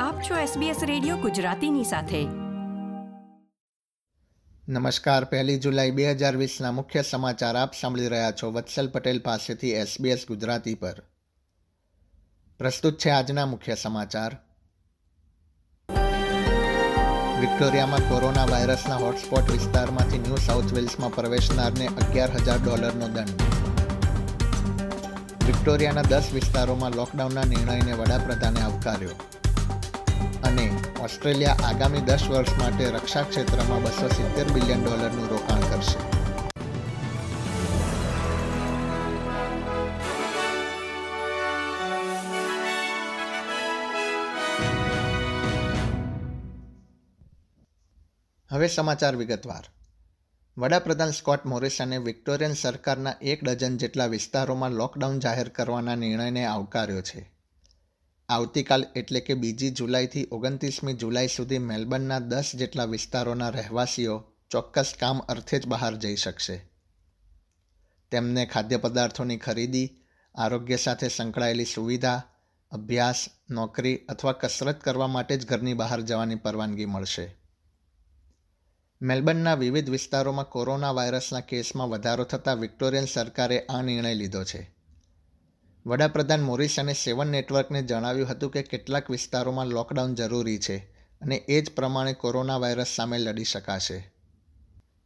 [0.00, 2.24] આપ છો SBS radio ગુજરાતીની સાથે.
[4.68, 5.24] નમસ્કાર.
[5.24, 10.26] પહેલી જુલાઈ બે હજાર વીસના મુખ્ય સમાચાર આપ સાંભળી રહ્યા છો વત્સલ પટેલ પાસેથી SBS
[10.28, 11.02] ગુજરાતી પર.
[12.58, 14.36] પ્રસ્તુત છે આજના મુખ્ય સમાચાર.
[17.40, 23.42] વિક્ટોરિયામાં કોરોના વાયરસના હોટસ્પોટ વિસ્તારમાંથી ન્યૂ સાઉથ વેલ્સમાં પ્રવેશનારને અગિયાર હજાર ડોલરનો દંડ.
[25.46, 29.10] વિક્ટોરિયાના દસ વિસ્તારોમાં લોકડાઉનના નિર્ણયને વડાપ્રધાને આવકાર્યો.
[30.24, 36.24] અને ઓસ્ટ્રેલિયા આગામી દસ વર્ષ માટે રક્ષા ક્ષેત્રમાં બસો સિત્તેર બિલિયન ડોલરનું રોકાણ કરશે.
[48.50, 49.64] હવે સમાચાર વિગતવાર.
[50.58, 57.33] વડાપ્રધાન સ્કોટ મોરિસને વિક્ટોરિયન સરકારના એક ડઝન જેટલા વિસ્તારોમાં લોકડાઉન જાહેર કરવાના નિર્ણયને આવકાર્યો છે.
[58.28, 65.18] આવતીકાલ એટલે કે બીજી જુલાઈથી ઓગણત્રીસમી જુલાઈ સુધી મેલબર્નના દસ જેટલા વિસ્તારોના રહેવાસીઓ ચોક્કસ કામ
[65.18, 66.70] અર્થે જ બહાર જઈ શકશે.
[68.10, 69.90] તેમને ખાદ્ય પદાર્થોની ખરીદી,
[70.34, 72.22] આરોગ્ય સાથે સંકળાયેલી સુવિધા,
[72.70, 77.36] અભ્યાસ, નોકરી અથવા કસરત કરવા માટે જ ઘરની બહાર જવાની પરવાનગી મળશે.
[79.02, 84.74] મેલબર્નના વિવિધ વિસ્તારોમાં કોરોના વાયરસના કેસમાં વધારો થતાં વિક્ટોરિયન સરકારે આ નિર્ણય લીધો છે.
[85.86, 90.76] વડાપ્રધાન મોરિસ અને સેવન નેટવર્કને જણાવ્યું હતું કે કેટલાક વિસ્તારોમાં લોકડાઉન જરૂરી છે
[91.22, 94.12] અને એ જ પ્રમાણે કોરોના વાયરસ સામે લડી શકાશે.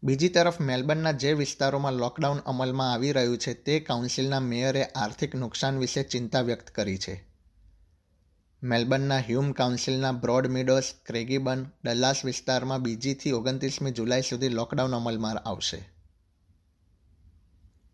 [0.03, 5.79] બીજી તરફ, મેલબર્નના જે વિસ્તારોમાં લોકડાઉન અમલમાં આવી રહ્યું છે તે કાઉન્સિલના મેયરે આર્થિક નુકસાન
[5.79, 7.25] વિશે ચિંતા વ્યક્ત કરી છે.
[8.63, 15.98] મેલબર્નના હ્યુમ કાઉન્સિલના બ્રોડ મિડોસ ક્રેગીબન ડલ્લાસ વિસ્તારમાં બીજીથી ઓગણત્રીસમી જુલાઈ સુધી લોકડાઉન અમલમાં આવશે.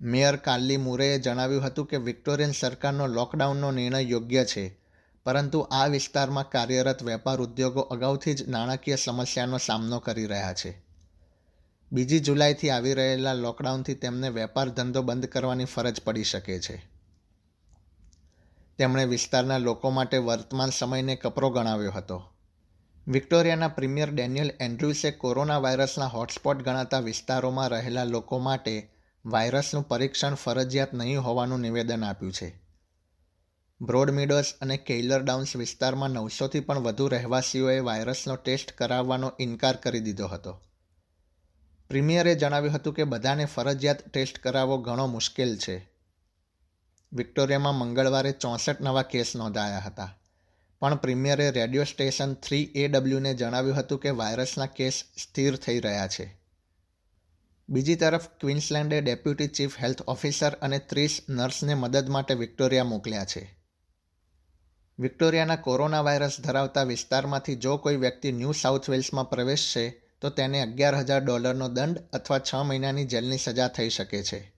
[0.00, 4.78] મેયર કાર્લી મુરેએ જણાવ્યું હતું કે વિક્ટોરિયન સરકારનો લોકડાઉનનો નિર્ણય યોગ્ય છે,
[5.24, 10.82] પરંતુ આ વિસ્તારમાં કાર્યરત વેપાર ઉદ્યોગો અગાઉથી જ નાણાકીય સમસ્યાનો સામનો કરી રહ્યા છે.
[11.92, 16.86] બીજી જુલાઈથી આવી રહેલા લોકડાઉનથી તેમને વેપાર ધંધો બંધ કરવાની ફરજ પડી શકે છે.
[18.78, 22.30] તેમણે વિસ્તારના લોકો માટે વર્તમાન સમયને કપરો ગણાવ્યો હતો.
[23.08, 28.93] વિક્ટોરિયાના પ્રીમિયર ડેનિયલ એન્ડ્રુસે કોરોના વાયરસના હોટસ્પોટ ગણાતા વિસ્તારોમાં રહેલા લોકો માટે
[29.26, 32.60] વાયરસનું પરીક્ષણ ફરજિયાત નહીં હોવાનું નિવેદન આપ્યું છે.
[33.80, 40.26] બ્રોડમીડર્સ અને કેઇલર ડાઉન્સ વિસ્તારમાં નવસોથી પણ વધુ રહેવાસીઓએ વાયરસનો ટેસ્ટ કરાવવાનો ઇનકાર કરી દીધો
[40.26, 40.60] હતો.
[41.88, 45.90] પ્રીમિયરે જણાવ્યું હતું કે બધાને ફરજિયાત ટેસ્ટ કરાવવો ઘણો મુશ્કેલ છે.
[47.12, 50.18] વિક્ટોરિયામાં મંગળવારે ચોસઠ નવા કેસ નોંધાયા હતા.
[50.80, 56.08] પણ પ્રીમિયરે રેડિયો સ્ટેશન થ્રી એ ડબલ્યુને જણાવ્યું હતું કે વાયરસના કેસ સ્થિર થઈ રહ્યા
[56.08, 56.43] છે.
[57.68, 63.58] બીજી તરફ ક્વિન્સલેન્ડે ડેપ્યુટી ચીફ હેલ્થ ઓફિસર અને ત્રીસ નર્સને મદદ માટે વિક્ટોરિયા મોકલ્યા છે.
[64.98, 70.94] વિક્ટોરિયાના કોરોના વાયરસ ધરાવતા વિસ્તારમાંથી જો કોઈ વ્યક્તિ ન્યૂ સાઉથ વેલ્સમાં પ્રવેશશે, તો તેને અગિયાર
[70.94, 74.54] હજાર ડોલરનો દંડ અથવા છ મહિનાની જેલની સજા થઈ શકે છે.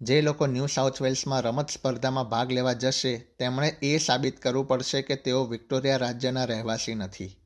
[0.00, 5.02] જે લોકો ન્યૂ સાઉથ વેલ્સમાં રમત સ્પર્ધામાં ભાગ લેવા જશે, તેમણે એ સાબિત કરવું પડશે
[5.02, 7.43] કે તેઓ વિક્ટોરિયા રાજ્યના રહેવાસી નથી.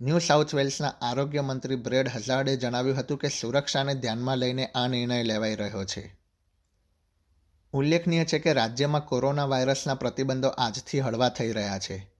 [0.00, 5.22] ન્યૂ સાઉથ વેલ્સના આરોગ્ય મંત્રી બ્રેડ હઝાર્ડે જણાવ્યું હતું કે સુરક્ષાને ધ્યાનમાં લઈને આ નિર્ણય
[5.22, 6.18] લેવાઈ રહ્યો છે.
[7.72, 12.14] ઉલ્લેખનીય છે કે રાજ્યમાં કોરોના વાયરસના પ્રતિબંધો આજથી હળવા થઈ રહ્યા છે.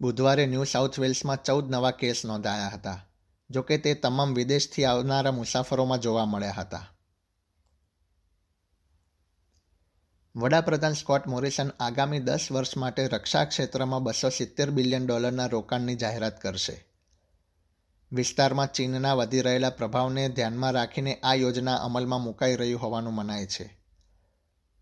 [0.00, 3.08] બુધવારે ન્યૂ સાઉથ વેલ્સમાં ચૌદ નવા કેસ નોંધાયા હતા
[3.50, 6.92] જોકે તે તમામ વિદેશથી આવનારા મુસાફરોમાં જોવા મળ્યા હતા.
[10.36, 16.42] વડાપ્રધાન સ્કોટ મોરિસન આગામી દસ વર્ષ માટે રક્ષા ક્ષેત્રમાં બસો સિત્તેર બિલિયન ડોલરના રોકાણની જાહેરાત
[16.42, 16.85] કરશે.
[18.12, 23.78] વિસ્તારમાં ચીનના વધી રહેલા પ્રભાવને ધ્યાનમાં રાખીને આ યોજના અમલમાં મુકાઈ રહ્યું હોવાનું મનાય છે.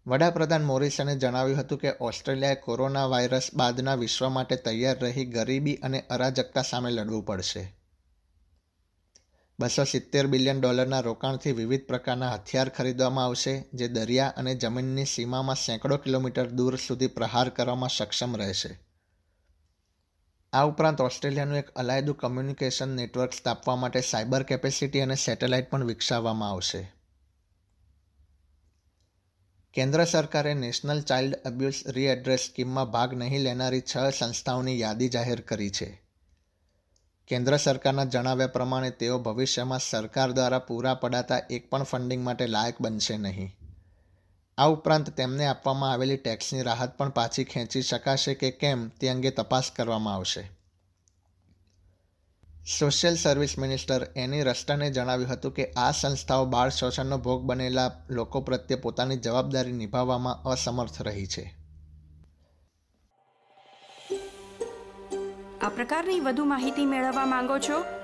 [0.06, 6.00] વડાપ્રધાન મોરિસને જણાવ્યું હતું કે ઓસ્ટ્રેલિયાએ કોરોના વાયરસ બાદના વિશ્વ માટે તૈયાર રહી ગરીબી અને
[6.00, 7.74] અરાજકતા સામે લડવું પડશે.
[9.60, 15.56] બસો સિત્તેર બિલિયન ડોલરના રોકાણથી વિવિધ પ્રકારના હથિયાર ખરીદવામાં આવશે, જે દરિયા અને જમીનની સીમામાં
[15.56, 18.93] સેંકડો કિલોમીટર દૂર સુધી પ્રહાર કરવામાં સક્ષમ રહેશે.
[20.54, 26.50] આ ઉપરાંત ઓસ્ટ્રેલિયાનું એક અલાયદું કમ્યુનિકેશન નેટવર્ક સ્થાપવા માટે સાયબર કેપેસિટી અને સેટેલાઇટ પણ વિકસાવવામાં
[26.50, 26.92] આવશે.
[29.72, 35.70] કેન્દ્ર સરકારે નેશનલ ચાઇલ્ડ અબ્યુઝ રીએડ્રેસ સ્કીમમાં ભાગ નહીં લેનારી છ સંસ્થાઓની યાદી જાહેર કરી
[35.70, 36.02] છે.
[37.28, 42.74] કેન્દ્ર સરકારના જણાવ્યા પ્રમાણે તેઓ ભવિષ્યમાં સરકાર દ્વારા પૂરા પડાતા એક પણ ફંડિંગ માટે લાયક
[42.80, 43.56] બનશે નહીં.
[44.58, 49.30] આ ઉપરાંત તેમને આપવામાં આવેલી ટેક્સની રાહત પણ પાછી ખેંચી શકાશે કે કેમ તે અંગે
[49.30, 50.50] તપાસ કરવામાં આવશે.
[52.78, 58.40] સોશિયલ સર્વિસ મિનિસ્ટર એની રસ્ટને જણાવ્યું હતું કે આ સંસ્થાઓ બાળ શોષણનો ભોગ બનેલા લોકો
[58.40, 61.54] પ્રત્યે પોતાની જવાબદારી નિભાવવામાં અસમર્થ રહી છે.
[65.62, 68.03] આ પ્રકારની વધુ માહિતી મેળવવા માંગો છો?